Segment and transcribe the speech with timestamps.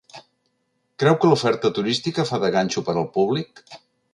[1.03, 3.67] Creu que l’oferta turística fa de ganxo per al públic?